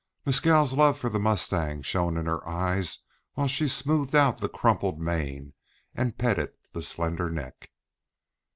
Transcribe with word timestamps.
Mescal's 0.25 0.73
love 0.73 0.97
for 0.97 1.11
the 1.11 1.19
mustang 1.19 1.83
shone 1.83 2.17
in 2.17 2.25
her 2.25 2.43
eyes 2.49 3.01
while 3.35 3.47
she 3.47 3.67
smoothed 3.67 4.15
out 4.15 4.39
the 4.39 4.49
crumpled 4.49 4.99
mane, 4.99 5.53
and 5.93 6.17
petted 6.17 6.53
the 6.73 6.81
slender 6.81 7.29
neck. 7.29 7.69